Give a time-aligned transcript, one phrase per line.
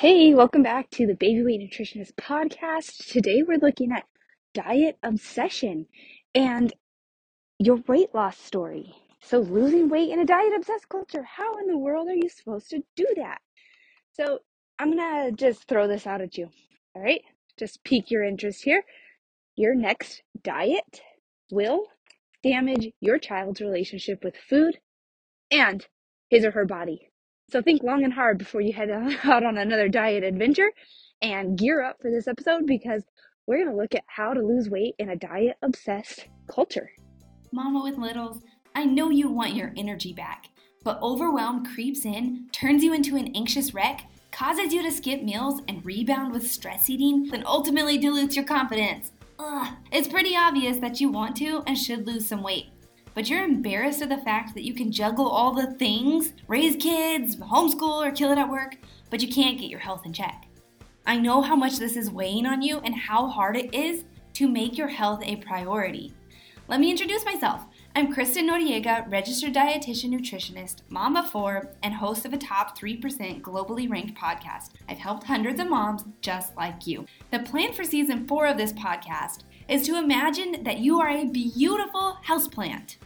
[0.00, 3.10] Hey, welcome back to the Baby Weight Nutritionist podcast.
[3.10, 4.04] Today we're looking at
[4.52, 5.86] diet obsession
[6.34, 6.70] and
[7.58, 8.92] your weight loss story.
[9.22, 12.68] So, losing weight in a diet obsessed culture, how in the world are you supposed
[12.70, 13.38] to do that?
[14.12, 14.40] So,
[14.78, 16.50] I'm gonna just throw this out at you.
[16.94, 17.22] All right,
[17.58, 18.84] just pique your interest here.
[19.54, 21.00] Your next diet
[21.50, 21.86] will
[22.42, 24.78] damage your child's relationship with food
[25.50, 25.86] and
[26.28, 27.08] his or her body.
[27.48, 28.90] So think long and hard before you head
[29.24, 30.72] out on another diet adventure
[31.22, 33.04] and gear up for this episode because
[33.46, 36.90] we're going to look at how to lose weight in a diet obsessed culture.
[37.52, 38.42] Mama with littles,
[38.74, 40.48] I know you want your energy back,
[40.82, 44.02] but overwhelm creeps in, turns you into an anxious wreck,
[44.32, 49.12] causes you to skip meals and rebound with stress eating, then ultimately dilutes your confidence.
[49.38, 52.66] Ugh, it's pretty obvious that you want to and should lose some weight
[53.16, 57.36] but you're embarrassed of the fact that you can juggle all the things raise kids,
[57.36, 58.76] homeschool, or kill it at work,
[59.08, 60.46] but you can't get your health in check.
[61.06, 64.04] I know how much this is weighing on you and how hard it is
[64.34, 66.12] to make your health a priority.
[66.68, 67.64] Let me introduce myself.
[67.94, 73.40] I'm Kristen Noriega, registered dietitian nutritionist, mom of four, and host of a top 3%
[73.40, 74.72] globally ranked podcast.
[74.90, 77.06] I've helped hundreds of moms just like you.
[77.30, 81.26] The plan for season four of this podcast is to imagine that you are a
[81.26, 82.96] beautiful houseplant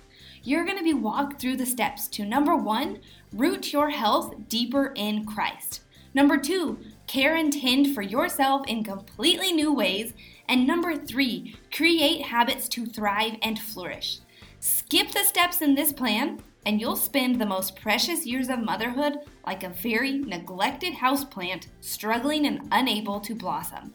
[0.42, 3.00] you're going to be walked through the steps to number one,
[3.32, 5.82] root your health deeper in Christ.
[6.14, 10.14] Number two, care and tend for yourself in completely new ways.
[10.48, 14.20] And number three, create habits to thrive and flourish.
[14.60, 19.18] Skip the steps in this plan, and you'll spend the most precious years of motherhood
[19.46, 23.92] like a very neglected houseplant, struggling and unable to blossom.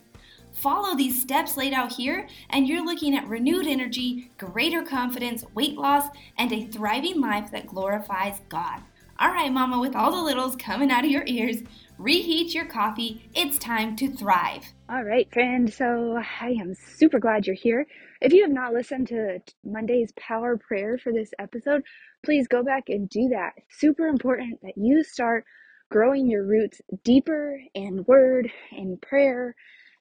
[0.56, 5.76] Follow these steps laid out here, and you're looking at renewed energy, greater confidence, weight
[5.76, 8.82] loss, and a thriving life that glorifies God.
[9.20, 11.62] All right, Mama, with all the littles coming out of your ears,
[11.98, 13.30] reheat your coffee.
[13.34, 14.64] It's time to thrive.
[14.90, 15.72] All right, friend.
[15.72, 17.86] So I am super glad you're here.
[18.22, 21.84] If you have not listened to Monday's power prayer for this episode,
[22.26, 23.54] please go back and do that.
[23.70, 25.46] Super important that you start
[25.92, 29.56] growing your roots deeper in word and prayer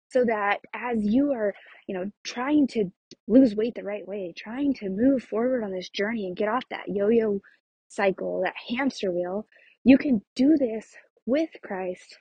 [0.08, 1.54] so that as you are,
[1.86, 2.84] you know, trying to
[3.26, 6.64] lose weight the right way, trying to move forward on this journey and get off
[6.70, 7.40] that yo yo
[7.88, 9.46] cycle, that hamster wheel,
[9.84, 10.94] you can do this
[11.26, 12.18] with Christ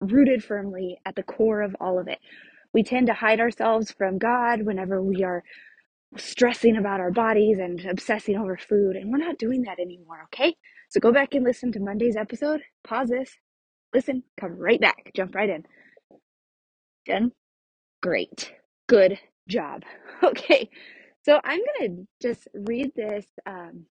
[0.00, 2.18] rooted firmly at the core of all of it.
[2.72, 5.42] We tend to hide ourselves from God whenever we are
[6.16, 10.56] stressing about our bodies and obsessing over food, and we're not doing that anymore, okay?
[10.88, 13.36] So go back and listen to Monday's episode, pause this,
[13.94, 15.64] listen, come right back, jump right in.
[18.02, 18.52] Great.
[18.88, 19.84] Good job.
[20.24, 20.68] Okay.
[21.22, 23.84] So I'm going to just read this um,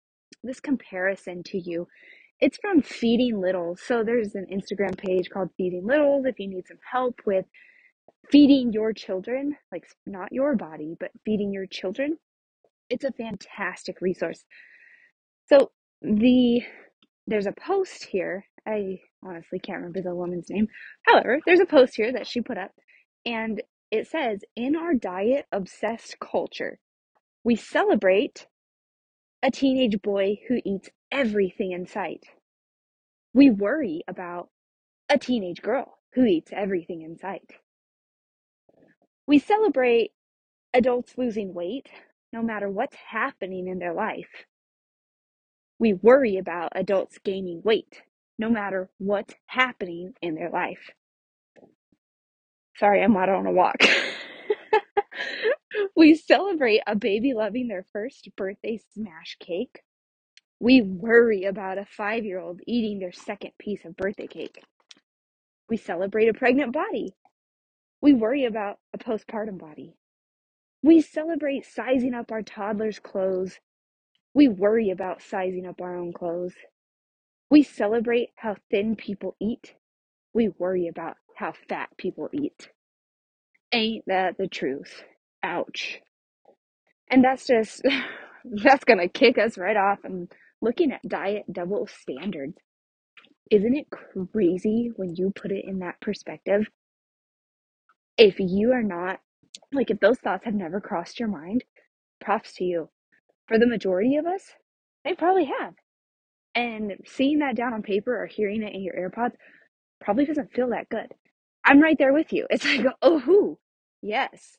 [0.42, 1.86] this comparison to you.
[2.40, 3.80] It's from Feeding Littles.
[3.86, 7.44] So there's an Instagram page called Feeding Littles if you need some help with
[8.32, 12.18] feeding your children, like not your body, but feeding your children.
[12.90, 14.44] It's a fantastic resource.
[15.48, 15.70] So
[16.02, 16.62] the
[17.28, 18.46] there's a post here.
[18.66, 20.68] I honestly can't remember the woman's name.
[21.06, 22.72] However, there's a post here that she put up
[23.26, 23.60] and
[23.90, 26.78] it says, in our diet obsessed culture,
[27.44, 28.46] we celebrate
[29.42, 32.24] a teenage boy who eats everything in sight.
[33.34, 34.48] We worry about
[35.08, 37.52] a teenage girl who eats everything in sight.
[39.26, 40.12] We celebrate
[40.72, 41.90] adults losing weight
[42.32, 44.46] no matter what's happening in their life.
[45.78, 48.02] We worry about adults gaining weight
[48.38, 50.90] no matter what's happening in their life.
[52.78, 53.78] Sorry, I'm out on a walk.
[55.96, 59.82] we celebrate a baby loving their first birthday smash cake.
[60.60, 64.62] We worry about a five year old eating their second piece of birthday cake.
[65.70, 67.14] We celebrate a pregnant body.
[68.02, 69.94] We worry about a postpartum body.
[70.82, 73.60] We celebrate sizing up our toddler's clothes.
[74.34, 76.54] We worry about sizing up our own clothes.
[77.50, 79.74] We celebrate how thin people eat.
[80.34, 82.70] We worry about how fat people eat.
[83.76, 85.02] Ain't that the truth?
[85.42, 86.00] Ouch.
[87.10, 87.82] And that's just,
[88.44, 90.32] that's to kick us right off and
[90.62, 92.56] looking at diet double standards.
[93.50, 93.88] Isn't it
[94.32, 96.66] crazy when you put it in that perspective?
[98.16, 99.20] If you are not,
[99.74, 101.62] like, if those thoughts have never crossed your mind,
[102.18, 102.88] props to you.
[103.46, 104.54] For the majority of us,
[105.04, 105.74] they probably have.
[106.54, 109.34] And seeing that down on paper or hearing it in your AirPods
[110.00, 111.12] probably doesn't feel that good.
[111.62, 112.46] I'm right there with you.
[112.48, 113.58] It's like, oh, who?
[114.06, 114.58] Yes.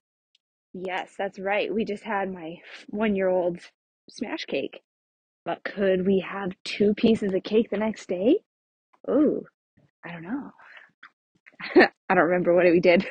[0.73, 1.73] Yes, that's right.
[1.73, 2.57] We just had my
[2.89, 3.59] one year old
[4.09, 4.81] smash cake.
[5.45, 8.39] But could we have two pieces of cake the next day?
[9.07, 9.41] Oh,
[10.05, 10.51] I don't know.
[12.09, 13.05] I don't remember what we did.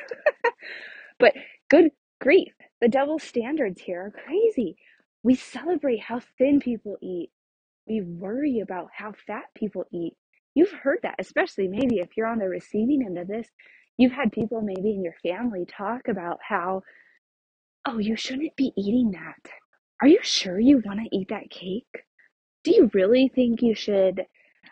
[1.19, 1.33] but
[1.69, 1.91] good
[2.21, 4.77] grief, the double standards here are crazy.
[5.23, 7.31] We celebrate how thin people eat.
[7.87, 10.13] We worry about how fat people eat.
[10.55, 13.47] You've heard that, especially maybe if you're on the receiving end of this.
[13.97, 16.83] You've had people maybe in your family talk about how,
[17.85, 19.51] oh, you shouldn't be eating that.
[20.01, 22.05] Are you sure you want to eat that cake?
[22.63, 24.25] Do you really think you should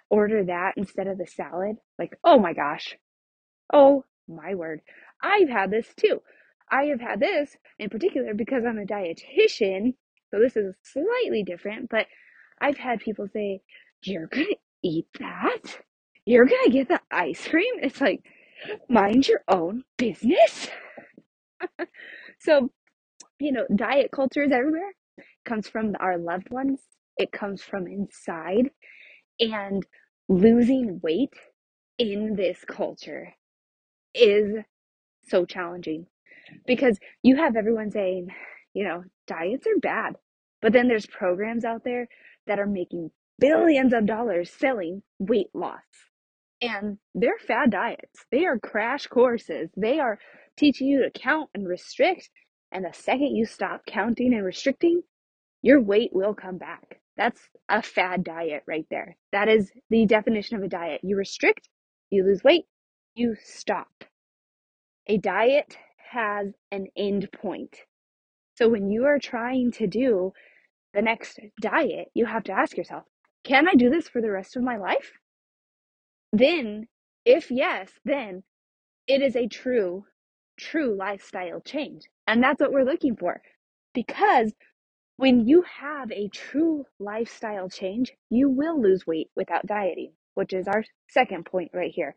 [0.10, 1.78] order that instead of the salad?
[1.98, 2.96] Like, oh my gosh.
[3.74, 4.82] Oh my word.
[5.22, 6.22] I've had this too.
[6.72, 9.96] I have had this in particular because I'm a dietitian.
[10.32, 12.08] So this is slightly different, but
[12.60, 13.62] I've had people say,
[14.04, 15.80] You're going to eat that?
[16.26, 17.76] You're going to get the ice cream?
[17.82, 18.24] It's like,
[18.90, 20.70] mind your own business.
[22.40, 22.70] so,
[23.40, 24.92] you know, diet culture is everywhere.
[25.18, 26.82] It comes from our loved ones,
[27.18, 28.72] it comes from inside.
[29.40, 29.86] And
[30.30, 31.34] losing weight
[32.00, 33.34] in this culture
[34.14, 34.58] is
[35.28, 36.08] so challenging
[36.68, 38.30] because you have everyone saying,
[38.74, 40.16] you know, diets are bad.
[40.62, 42.08] But then there's programs out there
[42.48, 45.82] that are making billions of dollars selling weight loss.
[46.66, 48.26] And they're fad diets.
[48.32, 49.70] They are crash courses.
[49.76, 50.20] They are
[50.58, 52.30] teaching you to count and restrict.
[52.72, 55.04] And the second you stop counting and restricting,
[55.62, 57.00] your weight will come back.
[57.18, 59.16] That's a fad diet right there.
[59.32, 61.02] That is the definition of a diet.
[61.04, 61.70] You restrict,
[62.10, 62.66] you lose weight,
[63.16, 64.04] you stop.
[65.08, 65.78] A diet
[66.12, 67.78] has an end point.
[68.56, 70.34] So when you are trying to do
[70.94, 73.04] the next diet, you have to ask yourself,
[73.44, 75.12] can I do this for the rest of my life?
[76.38, 76.88] Then,
[77.26, 78.44] if yes, then
[79.08, 80.06] it is a true,
[80.60, 82.04] true lifestyle change.
[82.28, 83.42] And that's what we're looking for.
[83.94, 84.54] Because
[85.18, 90.68] when you have a true lifestyle change, you will lose weight without dieting, which is
[90.68, 92.16] our second point right here.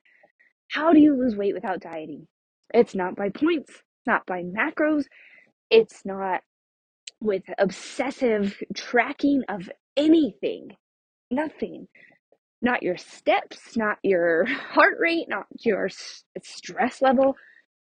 [0.70, 2.28] How do you lose weight without dieting?
[2.74, 3.72] It's not by points,
[4.06, 5.04] not by macros,
[5.70, 6.42] it's not
[7.20, 10.70] with obsessive tracking of anything.
[11.30, 11.88] Nothing.
[12.60, 15.88] Not your steps, not your heart rate, not your
[16.42, 17.36] stress level,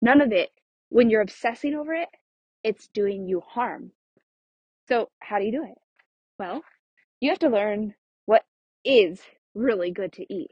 [0.02, 0.50] none of it.
[0.88, 2.08] When you're obsessing over it,
[2.62, 3.92] it's doing you harm.
[4.88, 5.78] So, how do you do it?
[6.38, 6.62] Well,
[7.20, 7.94] you have to learn
[8.26, 8.44] what
[8.84, 9.20] is
[9.54, 10.50] really good to eat.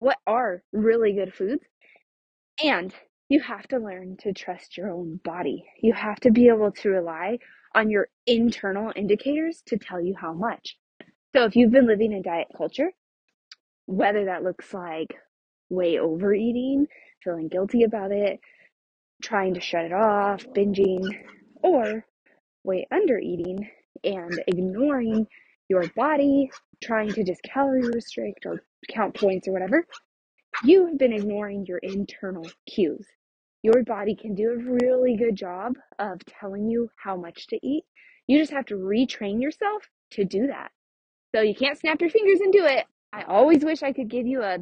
[0.00, 1.64] What are really good foods?
[2.62, 2.94] And
[3.28, 5.64] you have to learn to trust your own body.
[5.80, 7.38] You have to be able to rely
[7.74, 10.76] on your internal indicators to tell you how much.
[11.34, 12.90] So, if you've been living in diet culture,
[13.88, 15.16] whether that looks like
[15.70, 16.86] way overeating,
[17.24, 18.38] feeling guilty about it,
[19.22, 21.02] trying to shut it off, binging,
[21.62, 22.04] or
[22.64, 23.66] way under eating
[24.04, 25.26] and ignoring
[25.70, 26.50] your body,
[26.82, 29.86] trying to just calorie restrict or count points or whatever,
[30.64, 33.06] you have been ignoring your internal cues.
[33.62, 37.84] Your body can do a really good job of telling you how much to eat.
[38.26, 40.72] You just have to retrain yourself to do that.
[41.34, 42.84] So you can't snap your fingers and do it.
[43.18, 44.58] I always wish I could give you a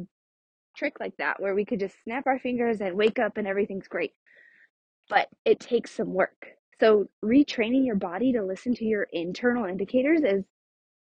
[0.75, 3.87] trick like that where we could just snap our fingers and wake up and everything's
[3.87, 4.13] great.
[5.09, 6.47] But it takes some work.
[6.79, 10.43] So, retraining your body to listen to your internal indicators is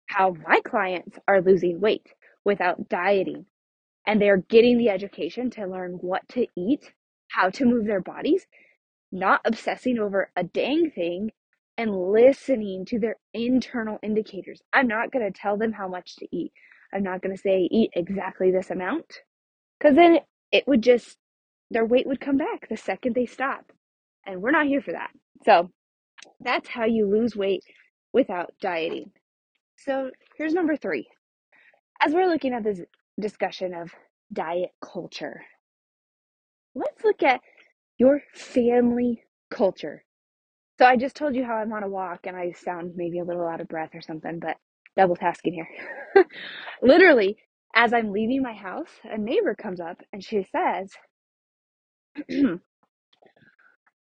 [0.08, 2.08] how my clients are losing weight
[2.46, 3.46] without dieting.
[4.08, 6.94] And they're getting the education to learn what to eat,
[7.30, 8.48] how to move their bodies,
[9.12, 11.32] not obsessing over a dang thing
[11.78, 14.62] and listening to their internal indicators.
[14.72, 16.54] I'm not going to tell them how much to eat.
[16.94, 19.06] I'm not going to say eat exactly this amount
[19.80, 20.20] because then
[20.52, 21.18] it would just,
[21.70, 23.72] their weight would come back the second they stop.
[24.26, 25.12] And we're not here for that.
[25.46, 25.72] So
[26.40, 27.64] that's how you lose weight
[28.14, 29.12] without dieting.
[29.78, 31.08] So here's number three.
[32.02, 32.82] As we're looking at this
[33.20, 33.92] discussion of
[34.34, 35.44] diet culture,
[36.76, 37.42] let's look at
[37.98, 40.04] your family culture.
[40.78, 43.24] So I just told you how I'm on a walk and I sound maybe a
[43.24, 44.58] little out of breath or something, but
[44.98, 46.26] double tasking here.
[46.84, 47.38] Literally,
[47.76, 50.92] as I'm leaving my house, a neighbor comes up and she says,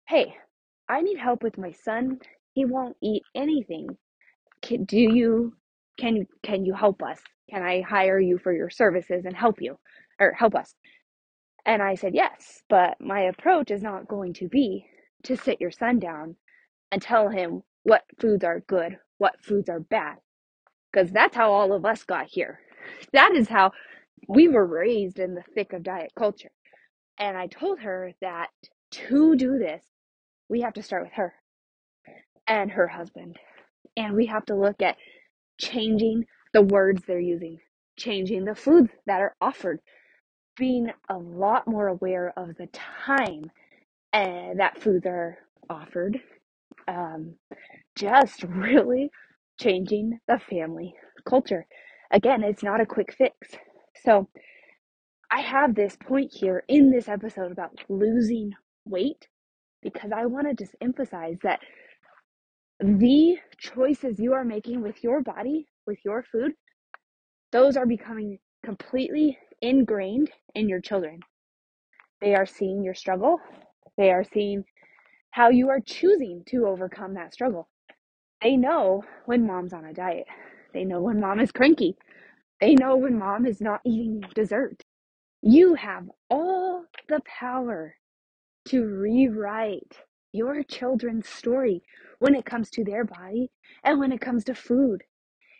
[0.08, 0.34] Hey,
[0.88, 2.18] I need help with my son.
[2.54, 3.88] He won't eat anything.
[4.62, 5.54] Can, do you
[5.98, 7.20] can can you help us?
[7.50, 9.78] Can I hire you for your services and help you
[10.20, 10.74] or help us?
[11.66, 14.86] And I said, "Yes, but my approach is not going to be
[15.24, 16.36] to sit your son down
[16.92, 20.16] and tell him what foods are good, what foods are bad,
[20.96, 22.60] because that's how all of us got here.
[23.12, 23.72] That is how
[24.28, 26.50] we were raised in the thick of diet culture.
[27.18, 28.48] And I told her that
[28.92, 29.84] to do this,
[30.48, 31.34] we have to start with her
[32.46, 33.36] and her husband.
[33.96, 34.96] And we have to look at
[35.58, 36.24] changing
[36.54, 37.58] the words they're using,
[37.98, 39.80] changing the foods that are offered,
[40.56, 43.50] being a lot more aware of the time
[44.14, 45.38] uh, that foods are
[45.68, 46.20] offered.
[46.88, 47.34] Um,
[47.96, 49.10] just really
[49.58, 50.94] changing the family
[51.28, 51.66] culture.
[52.10, 53.56] Again, it's not a quick fix.
[54.04, 54.28] So,
[55.30, 58.52] I have this point here in this episode about losing
[58.84, 59.28] weight
[59.82, 61.60] because I want to just emphasize that
[62.80, 66.52] the choices you are making with your body, with your food,
[67.52, 71.20] those are becoming completely ingrained in your children.
[72.20, 73.40] They are seeing your struggle,
[73.96, 74.64] they are seeing
[75.30, 77.68] how you are choosing to overcome that struggle.
[78.42, 80.26] They know when mom's on a diet,
[80.74, 81.96] they know when mom is cranky,
[82.60, 84.82] they know when mom is not eating dessert.
[85.42, 87.96] You have all the power
[88.66, 89.98] to rewrite
[90.32, 91.82] your children's story
[92.20, 93.50] when it comes to their body
[93.84, 95.04] and when it comes to food.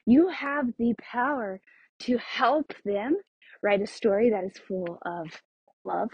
[0.06, 1.60] You have the power
[2.00, 3.16] to help them
[3.62, 5.28] write a story that is full of
[5.84, 6.10] love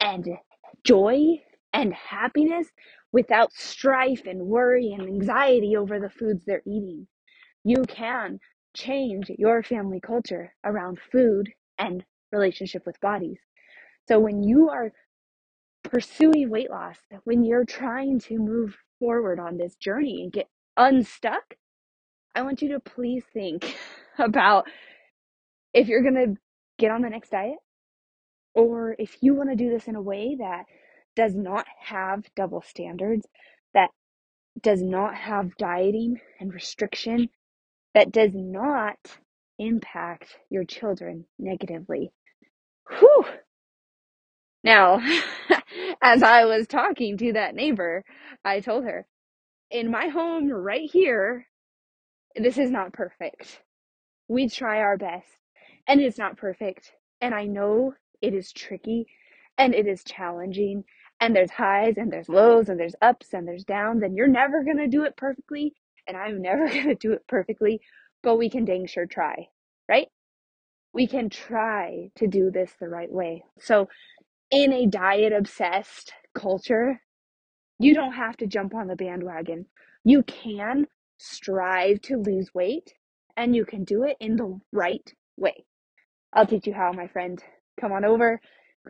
[0.00, 0.28] and
[0.84, 2.68] joy and happiness
[3.12, 7.06] without strife and worry and anxiety over the foods they're eating.
[7.64, 8.40] You can
[8.74, 13.38] change your family culture around food and relationship with bodies.
[14.08, 14.92] So when you are
[15.84, 21.54] pursuing weight loss, when you're trying to move forward on this journey and get unstuck,
[22.34, 23.76] I want you to please think
[24.18, 24.66] about
[25.74, 26.40] if you're going to
[26.78, 27.58] get on the next diet
[28.54, 30.64] or if you want to do this in a way that
[31.16, 33.26] does not have double standards,
[33.74, 33.90] that
[34.60, 37.28] does not have dieting and restriction,
[37.94, 38.96] that does not
[39.58, 42.12] impact your children negatively.
[42.98, 43.24] Whew.
[44.64, 45.00] Now,
[46.02, 48.04] as I was talking to that neighbor,
[48.44, 49.06] I told her,
[49.70, 51.46] in my home right here,
[52.36, 53.62] this is not perfect.
[54.28, 55.28] We try our best,
[55.86, 56.92] and it's not perfect.
[57.20, 59.06] And I know it is tricky
[59.58, 60.84] and it is challenging,
[61.22, 64.64] and there's highs and there's lows and there's ups and there's downs, and you're never
[64.64, 65.72] going to do it perfectly,
[66.08, 67.80] and I'm never going to do it perfectly,
[68.24, 69.46] but we can dang sure try,
[69.88, 70.08] right?
[70.92, 73.44] We can try to do this the right way.
[73.60, 73.88] So,
[74.50, 77.00] in a diet obsessed culture,
[77.78, 79.66] you don't have to jump on the bandwagon.
[80.04, 80.88] You can
[81.18, 82.94] strive to lose weight
[83.36, 85.64] and you can do it in the right way.
[86.32, 87.42] I'll teach you how, my friend.
[87.80, 88.40] Come on over,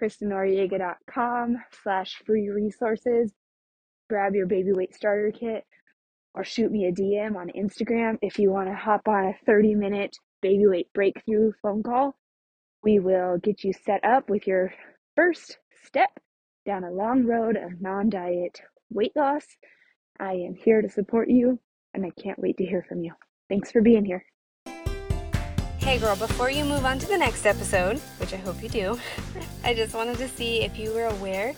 [0.00, 3.32] kristennoriega.com slash free resources.
[4.08, 5.64] Grab your baby weight starter kit
[6.34, 9.74] or shoot me a DM on Instagram if you want to hop on a 30
[9.74, 12.16] minute baby weight breakthrough phone call.
[12.82, 14.72] We will get you set up with your
[15.14, 16.10] first step
[16.66, 19.44] down a long road of non diet weight loss.
[20.18, 21.58] I am here to support you
[21.94, 23.12] and I can't wait to hear from you.
[23.48, 24.24] Thanks for being here.
[25.82, 29.00] Hey girl, before you move on to the next episode, which I hope you do,
[29.64, 31.54] I just wanted to see if you were aware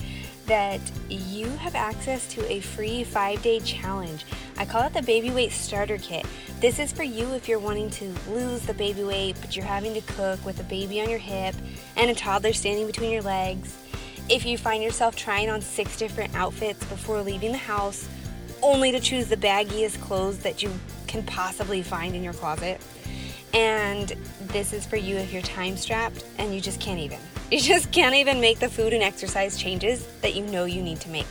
[0.47, 4.25] that you have access to a free five day challenge.
[4.57, 6.25] I call it the Baby Weight Starter Kit.
[6.59, 9.93] This is for you if you're wanting to lose the baby weight, but you're having
[9.93, 11.55] to cook with a baby on your hip
[11.97, 13.77] and a toddler standing between your legs.
[14.31, 18.09] If you find yourself trying on six different outfits before leaving the house,
[18.63, 20.73] only to choose the baggiest clothes that you
[21.07, 22.81] can possibly find in your closet.
[23.55, 24.13] And
[24.49, 27.19] this is for you if you're time strapped and you just can't even.
[27.53, 30.99] You just can't even make the food and exercise changes that you know you need
[31.01, 31.27] to make.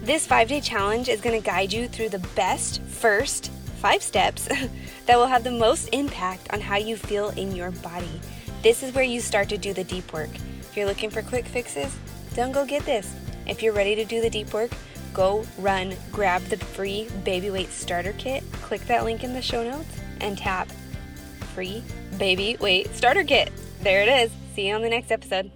[0.00, 4.48] This five day challenge is going to guide you through the best first five steps
[5.06, 8.20] that will have the most impact on how you feel in your body.
[8.62, 10.30] This is where you start to do the deep work.
[10.60, 11.94] If you're looking for quick fixes,
[12.34, 13.14] don't go get this.
[13.46, 14.70] If you're ready to do the deep work,
[15.12, 19.68] go run, grab the free baby weight starter kit, click that link in the show
[19.68, 20.68] notes, and tap
[21.58, 21.82] free
[22.18, 23.50] baby weight starter kit.
[23.82, 24.30] There it is.
[24.54, 25.50] See you on the next episode.